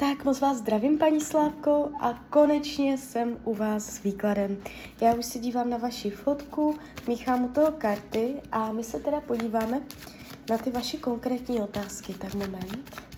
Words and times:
Tak 0.00 0.24
moc 0.24 0.40
vás 0.40 0.56
zdravím, 0.56 0.98
paní 0.98 1.20
Slávko, 1.20 1.90
a 2.00 2.14
konečně 2.30 2.98
jsem 2.98 3.36
u 3.44 3.54
vás 3.54 3.86
s 3.86 4.02
výkladem. 4.02 4.56
Já 5.00 5.14
už 5.14 5.26
se 5.26 5.38
dívám 5.38 5.70
na 5.70 5.76
vaši 5.76 6.10
fotku, 6.10 6.78
míchám 7.08 7.44
u 7.44 7.48
toho 7.48 7.72
karty 7.72 8.34
a 8.52 8.72
my 8.72 8.84
se 8.84 9.00
teda 9.00 9.20
podíváme 9.20 9.80
na 10.50 10.58
ty 10.58 10.70
vaše 10.70 10.96
konkrétní 10.96 11.60
otázky. 11.60 12.14
Tak 12.14 12.34
moment. 12.34 13.09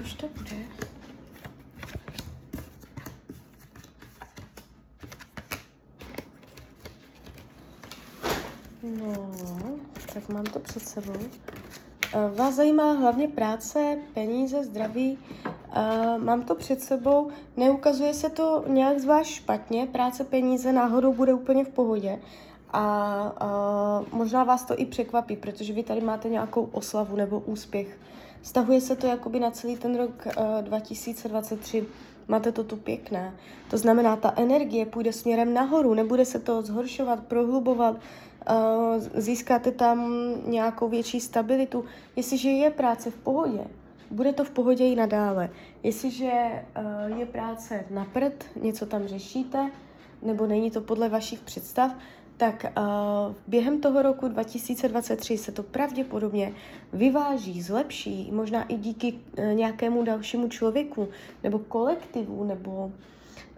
Už 0.00 0.14
to 0.14 0.26
bude. 0.28 0.56
No, 8.82 9.28
tak 10.12 10.28
mám 10.28 10.44
to 10.44 10.58
před 10.58 10.82
sebou. 10.82 11.12
Uh, 11.12 12.36
vás 12.36 12.54
zajímá 12.54 12.92
hlavně 12.92 13.28
práce, 13.28 13.98
peníze, 14.14 14.64
zdraví. 14.64 15.18
Uh, 15.46 16.18
mám 16.18 16.42
to 16.42 16.54
před 16.54 16.80
sebou. 16.80 17.30
Neukazuje 17.56 18.14
se 18.14 18.30
to 18.30 18.64
nějak 18.66 18.98
zvlášť 18.98 19.34
špatně. 19.34 19.86
Práce, 19.86 20.24
peníze 20.24 20.72
náhodou 20.72 21.12
bude 21.12 21.34
úplně 21.34 21.64
v 21.64 21.68
pohodě. 21.68 22.20
A 22.72 23.32
uh, 24.02 24.18
možná 24.18 24.44
vás 24.44 24.64
to 24.64 24.80
i 24.80 24.86
překvapí, 24.86 25.36
protože 25.36 25.72
vy 25.72 25.82
tady 25.82 26.00
máte 26.00 26.28
nějakou 26.28 26.68
oslavu 26.72 27.16
nebo 27.16 27.40
úspěch. 27.40 27.98
Stahuje 28.44 28.80
se 28.80 28.96
to 28.96 29.06
jakoby 29.06 29.40
na 29.40 29.50
celý 29.50 29.76
ten 29.76 29.96
rok 29.96 30.26
uh, 30.26 30.62
2023. 30.62 31.86
Máte 32.28 32.52
to 32.52 32.64
tu 32.64 32.76
pěkné. 32.76 33.34
To 33.70 33.78
znamená, 33.78 34.16
ta 34.16 34.34
energie 34.36 34.86
půjde 34.86 35.12
směrem 35.12 35.54
nahoru, 35.54 35.94
nebude 35.94 36.24
se 36.24 36.38
to 36.38 36.62
zhoršovat, 36.62 37.24
prohlubovat, 37.26 37.96
uh, 37.96 39.02
získáte 39.14 39.70
tam 39.70 40.12
nějakou 40.46 40.88
větší 40.88 41.20
stabilitu. 41.20 41.84
Jestliže 42.16 42.50
je 42.50 42.70
práce 42.70 43.10
v 43.10 43.16
pohodě, 43.16 43.64
bude 44.10 44.32
to 44.32 44.44
v 44.44 44.50
pohodě 44.50 44.84
i 44.86 44.96
nadále. 44.96 45.50
Jestliže 45.82 46.32
uh, 47.10 47.18
je 47.18 47.26
práce 47.26 47.84
na 47.90 48.04
prd, 48.04 48.44
něco 48.62 48.86
tam 48.86 49.06
řešíte, 49.06 49.70
nebo 50.22 50.46
není 50.46 50.70
to 50.70 50.80
podle 50.80 51.08
vašich 51.08 51.40
představ, 51.40 51.96
tak 52.36 52.64
uh, 52.78 53.34
během 53.46 53.80
toho 53.80 54.02
roku 54.02 54.28
2023 54.28 55.38
se 55.38 55.52
to 55.52 55.62
pravděpodobně 55.62 56.52
vyváží, 56.92 57.62
zlepší, 57.62 58.30
možná 58.32 58.62
i 58.62 58.74
díky 58.74 59.12
uh, 59.12 59.44
nějakému 59.44 60.04
dalšímu 60.04 60.48
člověku, 60.48 61.08
nebo 61.42 61.58
kolektivu, 61.58 62.44
nebo 62.44 62.92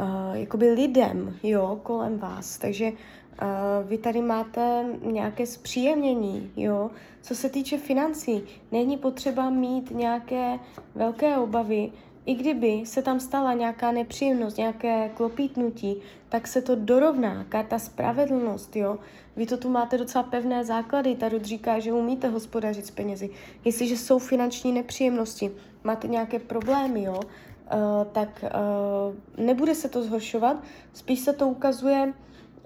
uh, 0.00 0.06
jakoby 0.32 0.70
lidem, 0.70 1.36
jo, 1.42 1.80
kolem 1.82 2.18
vás. 2.18 2.58
Takže 2.58 2.90
uh, 2.92 3.88
vy 3.88 3.98
tady 3.98 4.22
máte 4.22 4.84
nějaké 5.02 5.46
zpříjemnění, 5.46 6.50
jo. 6.56 6.90
Co 7.22 7.34
se 7.34 7.48
týče 7.48 7.78
financí, 7.78 8.42
není 8.72 8.96
potřeba 8.96 9.50
mít 9.50 9.90
nějaké 9.90 10.58
velké 10.94 11.36
obavy, 11.38 11.92
i 12.28 12.34
kdyby 12.34 12.82
se 12.84 13.02
tam 13.02 13.20
stala 13.20 13.52
nějaká 13.52 13.92
nepříjemnost, 13.92 14.56
nějaké 14.56 15.08
klopítnutí, 15.08 15.96
tak 16.28 16.46
se 16.46 16.62
to 16.62 16.74
dorovná. 16.74 17.44
Karta 17.48 17.78
spravedlnost, 17.78 18.76
jo. 18.76 18.98
Vy 19.36 19.46
to 19.46 19.56
tu 19.56 19.70
máte 19.70 19.98
docela 19.98 20.24
pevné 20.24 20.64
základy. 20.64 21.14
Tarot 21.14 21.44
říká, 21.44 21.78
že 21.78 21.92
umíte 21.92 22.28
hospodařit 22.28 22.86
s 22.86 22.90
penězi. 22.90 23.30
Jestliže 23.64 23.96
jsou 23.96 24.18
finanční 24.18 24.72
nepříjemnosti, 24.72 25.50
máte 25.84 26.08
nějaké 26.08 26.38
problémy, 26.38 27.02
jo, 27.02 27.20
uh, 27.20 28.04
tak 28.12 28.44
uh, 28.44 29.44
nebude 29.46 29.74
se 29.74 29.88
to 29.88 30.02
zhoršovat. 30.02 30.56
Spíš 30.92 31.20
se 31.20 31.32
to 31.32 31.48
ukazuje, 31.48 32.12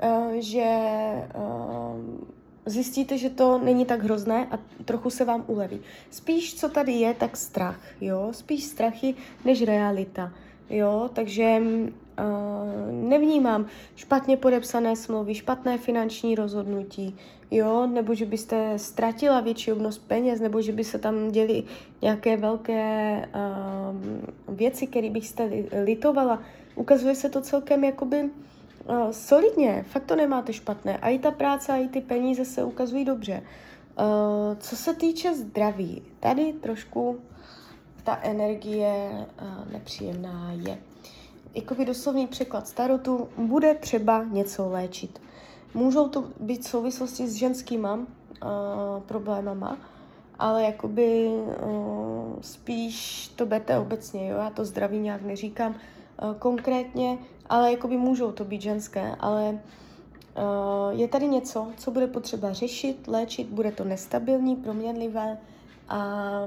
uh, 0.04 0.32
že 0.38 0.66
zjistíte, 2.66 3.18
že 3.18 3.30
to 3.30 3.58
není 3.58 3.84
tak 3.84 4.02
hrozné 4.02 4.46
a 4.50 4.58
trochu 4.84 5.10
se 5.10 5.24
vám 5.24 5.44
uleví. 5.46 5.80
Spíš, 6.10 6.54
co 6.54 6.68
tady 6.68 6.92
je, 6.92 7.14
tak 7.14 7.36
strach, 7.36 7.80
jo, 8.00 8.28
spíš 8.32 8.64
strachy 8.64 9.14
než 9.44 9.62
realita, 9.62 10.32
jo, 10.70 11.10
takže 11.12 11.62
uh, 11.62 13.08
nevnímám 13.08 13.66
špatně 13.96 14.36
podepsané 14.36 14.96
smlouvy, 14.96 15.34
špatné 15.34 15.78
finanční 15.78 16.34
rozhodnutí, 16.34 17.16
jo, 17.50 17.86
nebo 17.86 18.14
že 18.14 18.26
byste 18.26 18.78
ztratila 18.78 19.40
větší 19.40 19.72
obnost 19.72 19.98
peněz, 19.98 20.40
nebo 20.40 20.62
že 20.62 20.72
by 20.72 20.84
se 20.84 20.98
tam 20.98 21.30
děli 21.30 21.64
nějaké 22.02 22.36
velké 22.36 23.28
uh, 24.48 24.56
věci, 24.56 24.86
které 24.86 25.10
byste 25.10 25.50
litovala. 25.84 26.42
Ukazuje 26.74 27.14
se 27.14 27.28
to 27.28 27.40
celkem 27.40 27.84
jakoby 27.84 28.30
uh, 28.88 29.10
solidně, 29.10 29.84
fakt 29.88 30.04
to 30.04 30.16
nemáte 30.16 30.52
špatné. 30.52 30.98
A 30.98 31.08
i 31.08 31.18
ta 31.18 31.30
práce, 31.30 31.72
a 31.72 31.76
i 31.76 31.88
ty 31.88 32.00
peníze 32.00 32.44
se 32.44 32.64
ukazují 32.64 33.04
dobře. 33.04 33.42
Uh, 33.98 34.58
co 34.58 34.76
se 34.76 34.94
týče 34.94 35.34
zdraví, 35.34 36.02
tady 36.20 36.52
trošku 36.52 37.18
ta 38.04 38.18
energie 38.22 39.26
uh, 39.42 39.72
nepříjemná 39.72 40.52
je. 40.52 40.78
Jakoby 41.54 41.84
doslovný 41.84 42.26
překlad 42.26 42.68
starotu, 42.68 43.28
bude 43.36 43.74
třeba 43.74 44.24
něco 44.24 44.68
léčit. 44.68 45.20
Můžou 45.74 46.08
to 46.08 46.24
být 46.40 46.66
souvislosti 46.66 47.28
s 47.28 47.34
ženskýma 47.34 47.94
uh, 47.94 48.04
problémama, 49.06 49.78
ale 50.38 50.62
jakoby 50.62 51.28
uh, 51.28 52.40
spíš 52.40 53.28
to 53.36 53.46
berte 53.46 53.78
obecně, 53.78 54.28
jo? 54.28 54.36
já 54.36 54.50
to 54.50 54.64
zdraví 54.64 54.98
nějak 54.98 55.22
neříkám 55.22 55.74
konkrétně, 56.38 57.18
ale 57.48 57.70
jakoby 57.70 57.96
můžou 57.96 58.32
to 58.32 58.44
být 58.44 58.62
ženské, 58.62 59.16
ale 59.20 59.50
uh, 59.50 61.00
je 61.00 61.08
tady 61.08 61.28
něco, 61.28 61.66
co 61.76 61.90
bude 61.90 62.06
potřeba 62.06 62.52
řešit, 62.52 63.08
léčit, 63.08 63.48
bude 63.48 63.72
to 63.72 63.84
nestabilní, 63.84 64.56
proměnlivé 64.56 65.38
a 65.88 66.40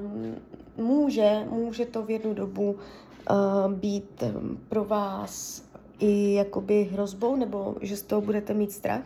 může, 0.78 1.46
může 1.50 1.86
to 1.86 2.04
v 2.04 2.10
jednu 2.10 2.34
dobu 2.34 2.72
uh, 2.72 3.74
být 3.74 4.24
um, 4.24 4.60
pro 4.70 4.86
vás 4.86 5.64
i 6.00 6.34
jakoby 6.34 6.84
hrozbou, 6.84 7.36
nebo 7.36 7.76
že 7.82 7.98
z 7.98 8.02
toho 8.02 8.22
budete 8.22 8.54
mít 8.54 8.72
strach, 8.72 9.04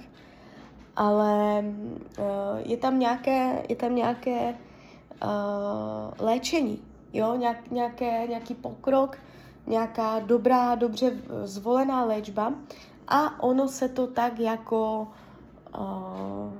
ale 0.95 1.63
je 2.57 2.77
tam 2.77 2.99
nějaké, 2.99 3.63
je 3.69 3.75
tam 3.75 3.95
nějaké 3.95 4.55
léčení, 6.19 6.81
jo, 7.13 7.35
Nějak, 7.35 7.71
nějaké, 7.71 8.27
nějaký 8.27 8.55
pokrok, 8.55 9.17
nějaká 9.67 10.19
dobrá, 10.19 10.75
dobře 10.75 11.13
zvolená 11.43 12.05
léčba 12.05 12.53
a 13.07 13.43
ono 13.43 13.67
se 13.67 13.89
to 13.89 14.07
tak 14.07 14.39
jako... 14.39 15.07
Uh, 15.79 16.53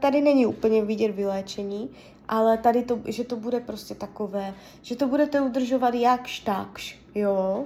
tady 0.00 0.20
není 0.20 0.46
úplně 0.46 0.84
vidět 0.84 1.12
vyléčení, 1.12 1.90
ale 2.28 2.58
tady 2.58 2.82
to, 2.82 2.98
že 3.04 3.24
to 3.24 3.36
bude 3.36 3.60
prostě 3.60 3.94
takové, 3.94 4.54
že 4.82 4.96
to 4.96 5.08
budete 5.08 5.40
udržovat 5.40 5.94
jakž 5.94 6.40
takž, 6.40 6.98
jo. 7.14 7.64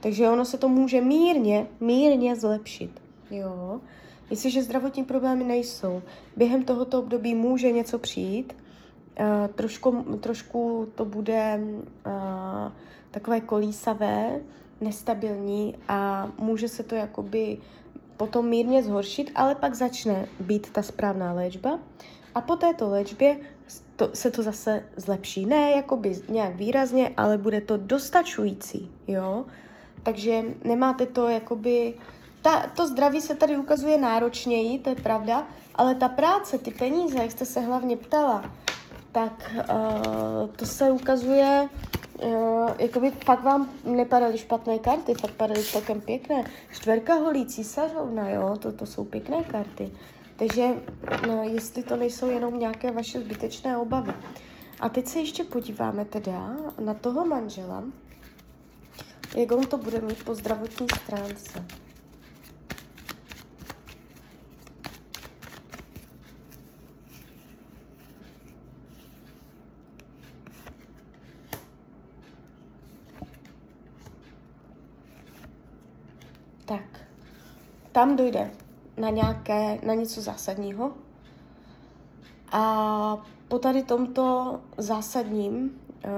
Takže 0.00 0.30
ono 0.30 0.44
se 0.44 0.58
to 0.58 0.68
může 0.68 1.00
mírně, 1.00 1.66
mírně 1.80 2.36
zlepšit, 2.36 2.90
jo. 3.30 3.80
Jestliže 4.30 4.62
zdravotní 4.62 5.04
problémy 5.04 5.44
nejsou, 5.44 6.02
během 6.36 6.64
tohoto 6.64 6.98
období 6.98 7.34
může 7.34 7.72
něco 7.72 7.98
přijít, 7.98 8.56
uh, 9.20 9.26
trošku, 9.54 10.02
trošku 10.20 10.88
to 10.94 11.04
bude 11.04 11.60
uh, 12.06 12.72
takové 13.16 13.40
kolísavé, 13.40 14.40
nestabilní 14.80 15.74
a 15.88 16.28
může 16.38 16.68
se 16.68 16.82
to 16.82 16.94
jakoby 16.94 17.58
potom 18.16 18.48
mírně 18.48 18.82
zhoršit, 18.82 19.30
ale 19.34 19.54
pak 19.54 19.74
začne 19.74 20.28
být 20.40 20.70
ta 20.70 20.82
správná 20.82 21.32
léčba 21.32 21.78
a 22.34 22.40
po 22.40 22.56
této 22.56 22.88
léčbě 22.88 23.36
to, 23.96 24.10
se 24.14 24.30
to 24.30 24.42
zase 24.42 24.84
zlepší. 24.96 25.46
Ne 25.46 25.70
jakoby 25.70 26.22
nějak 26.28 26.56
výrazně, 26.56 27.10
ale 27.16 27.38
bude 27.38 27.60
to 27.60 27.76
dostačující, 27.76 28.90
jo. 29.08 29.44
Takže 30.02 30.42
nemáte 30.64 31.06
to 31.06 31.28
jakoby... 31.28 31.94
Ta, 32.42 32.66
to 32.76 32.86
zdraví 32.86 33.20
se 33.20 33.34
tady 33.34 33.56
ukazuje 33.56 33.98
náročněji, 33.98 34.78
to 34.78 34.90
je 34.90 34.96
pravda, 34.96 35.46
ale 35.74 35.94
ta 35.94 36.08
práce, 36.08 36.58
ty 36.58 36.70
peníze, 36.70 37.18
jak 37.18 37.30
jste 37.30 37.44
se 37.44 37.60
hlavně 37.60 37.96
ptala, 37.96 38.50
tak 39.12 39.50
uh, 39.56 40.50
to 40.56 40.66
se 40.66 40.90
ukazuje 40.90 41.68
jakoby 42.78 43.10
fakt 43.10 43.42
vám 43.42 43.70
nepadaly 43.84 44.38
špatné 44.38 44.78
karty, 44.78 45.14
fakt 45.14 45.34
padaly 45.34 45.62
celkem 45.62 46.00
pěkné. 46.00 46.44
Čtverka 46.72 47.14
holí, 47.14 47.46
císařovna, 47.46 48.28
jo, 48.28 48.56
to, 48.56 48.72
to 48.72 48.86
jsou 48.86 49.04
pěkné 49.04 49.44
karty. 49.44 49.90
Takže 50.36 50.68
no, 51.26 51.42
jestli 51.42 51.82
to 51.82 51.96
nejsou 51.96 52.30
jenom 52.30 52.58
nějaké 52.58 52.90
vaše 52.90 53.20
zbytečné 53.20 53.78
obavy. 53.78 54.12
A 54.80 54.88
teď 54.88 55.06
se 55.06 55.18
ještě 55.18 55.44
podíváme 55.44 56.04
teda 56.04 56.56
na 56.80 56.94
toho 56.94 57.26
manžela. 57.26 57.84
jak 59.36 59.52
on 59.52 59.66
to 59.66 59.78
bude 59.78 60.00
mít 60.00 60.24
po 60.24 60.34
zdravotní 60.34 60.86
stránce. 61.02 61.64
Tak, 76.66 77.00
tam 77.96 78.16
dojde 78.16 78.50
na 78.96 79.10
nějaké, 79.10 79.78
na 79.82 79.94
něco 79.94 80.20
zásadního. 80.20 80.92
A 82.52 83.24
po 83.48 83.58
tady 83.58 83.82
tomto 83.82 84.60
zásadním 84.76 85.80
uh, 86.04 86.10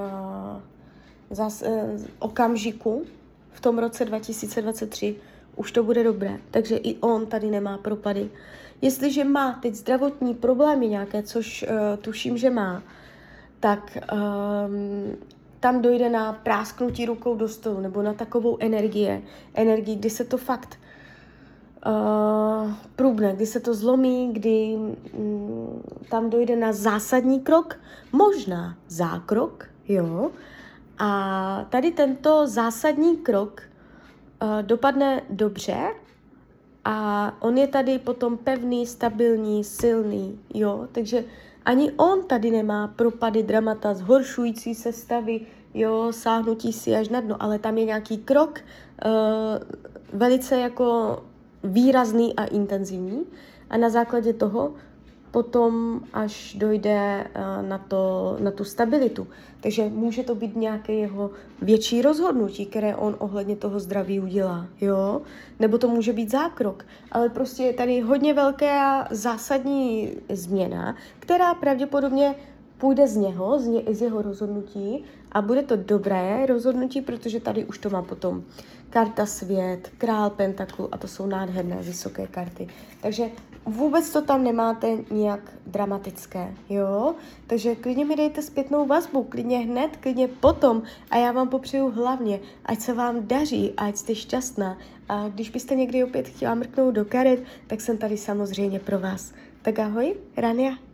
zás, 1.30 1.62
uh, 1.62 2.00
okamžiku 2.18 3.04
v 3.52 3.60
tom 3.60 3.78
roce 3.78 4.04
2023 4.04 5.16
už 5.56 5.72
to 5.72 5.82
bude 5.82 6.04
dobré. 6.04 6.38
Takže 6.50 6.76
i 6.76 6.96
on 6.96 7.26
tady 7.26 7.50
nemá 7.50 7.78
propady. 7.78 8.30
Jestliže 8.82 9.24
má 9.24 9.52
teď 9.62 9.74
zdravotní 9.74 10.34
problémy 10.34 10.88
nějaké, 10.88 11.22
což 11.22 11.62
uh, 11.62 11.96
tuším, 11.96 12.38
že 12.38 12.50
má, 12.50 12.82
tak 13.60 13.98
um, 14.12 15.16
tam 15.60 15.82
dojde 15.82 16.08
na 16.08 16.32
prásknutí 16.32 17.06
rukou 17.06 17.36
do 17.36 17.48
stolu 17.48 17.80
nebo 17.80 18.02
na 18.02 18.14
takovou 18.14 18.56
energie, 18.60 19.22
energii, 19.54 19.96
kdy 19.96 20.10
se 20.10 20.24
to 20.24 20.38
fakt 20.38 20.78
uh, 21.86 22.72
průbne, 22.96 23.32
kdy 23.36 23.46
se 23.46 23.60
to 23.60 23.74
zlomí, 23.74 24.32
kdy 24.32 24.76
um, 25.12 25.82
tam 26.10 26.30
dojde 26.30 26.56
na 26.56 26.72
zásadní 26.72 27.40
krok, 27.40 27.80
možná 28.12 28.76
zákrok, 28.88 29.64
jo. 29.88 30.30
A 30.98 31.66
tady 31.70 31.90
tento 31.90 32.46
zásadní 32.46 33.16
krok 33.16 33.62
uh, 34.42 34.62
dopadne 34.62 35.22
dobře 35.30 35.76
a 36.84 37.32
on 37.40 37.58
je 37.58 37.66
tady 37.66 37.98
potom 37.98 38.36
pevný, 38.36 38.86
stabilní, 38.86 39.64
silný, 39.64 40.40
jo. 40.54 40.88
Takže 40.92 41.24
ani 41.64 41.92
on 41.92 42.24
tady 42.24 42.50
nemá 42.50 42.88
propady, 42.88 43.42
dramata, 43.42 43.94
zhoršující 43.94 44.74
se 44.74 44.92
stavy, 44.92 45.40
jo, 45.74 46.08
sáhnutí 46.10 46.72
si 46.72 46.96
až 46.96 47.08
na 47.08 47.20
dno, 47.20 47.42
ale 47.42 47.58
tam 47.58 47.78
je 47.78 47.84
nějaký 47.84 48.18
krok 48.18 48.60
uh, 49.04 49.10
velice 50.12 50.56
jako 50.58 51.18
výrazný 51.64 52.36
a 52.36 52.44
intenzivní 52.44 53.24
a 53.70 53.76
na 53.76 53.90
základě 53.90 54.32
toho 54.32 54.72
potom 55.30 56.00
až 56.12 56.54
dojde 56.54 57.24
uh, 57.24 57.68
na, 57.68 57.78
to, 57.78 58.36
na 58.40 58.50
tu 58.50 58.64
stabilitu. 58.64 59.26
Takže 59.60 59.88
může 59.88 60.22
to 60.22 60.34
být 60.34 60.56
nějaké 60.56 60.92
jeho 60.92 61.30
větší 61.62 62.02
rozhodnutí, 62.02 62.66
které 62.66 62.96
on 62.96 63.16
ohledně 63.18 63.56
toho 63.56 63.80
zdraví 63.80 64.20
udělá, 64.20 64.66
jo? 64.80 65.22
Nebo 65.58 65.78
to 65.78 65.88
může 65.88 66.12
být 66.12 66.30
zákrok, 66.30 66.86
ale 67.12 67.28
prostě 67.28 67.62
je 67.62 67.72
tady 67.72 68.00
hodně 68.00 68.34
velká 68.34 69.08
zásadní 69.10 70.10
změna, 70.32 70.96
která 71.18 71.54
pravděpodobně 71.54 72.34
půjde 72.78 73.08
z 73.08 73.16
něho, 73.16 73.58
z, 73.58 73.66
ně, 73.66 73.82
z 73.90 74.02
jeho 74.02 74.22
rozhodnutí 74.22 75.04
a 75.32 75.42
bude 75.42 75.62
to 75.62 75.76
dobré 75.76 76.46
rozhodnutí, 76.46 77.00
protože 77.00 77.40
tady 77.40 77.64
už 77.64 77.78
to 77.78 77.90
má 77.90 78.02
potom 78.02 78.44
karta 78.90 79.26
svět, 79.26 79.90
král 79.98 80.30
pentaklu 80.30 80.88
a 80.92 80.98
to 80.98 81.08
jsou 81.08 81.26
nádherné 81.26 81.76
vysoké 81.82 82.26
karty. 82.26 82.68
Takže 83.02 83.24
vůbec 83.66 84.10
to 84.10 84.22
tam 84.22 84.44
nemáte 84.44 84.98
nějak 85.10 85.40
dramatické, 85.66 86.54
jo? 86.68 87.14
Takže 87.46 87.74
klidně 87.74 88.04
mi 88.04 88.16
dejte 88.16 88.42
zpětnou 88.42 88.86
vazbu, 88.86 89.22
klidně 89.22 89.58
hned, 89.58 89.96
klidně 89.96 90.28
potom 90.28 90.82
a 91.10 91.16
já 91.16 91.32
vám 91.32 91.48
popřeju 91.48 91.90
hlavně, 91.90 92.40
ať 92.64 92.80
se 92.80 92.92
vám 92.92 93.26
daří, 93.26 93.72
ať 93.76 93.96
jste 93.96 94.14
šťastná 94.14 94.78
a 95.08 95.28
když 95.28 95.50
byste 95.50 95.74
někdy 95.74 96.04
opět 96.04 96.28
chtěla 96.28 96.54
mrknout 96.54 96.94
do 96.94 97.04
karet, 97.04 97.42
tak 97.66 97.80
jsem 97.80 97.98
tady 97.98 98.16
samozřejmě 98.16 98.80
pro 98.80 98.98
vás. 98.98 99.32
Tak 99.62 99.78
ahoj, 99.78 100.14
Rania. 100.36 100.87